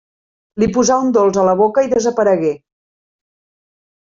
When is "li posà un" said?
0.61-1.11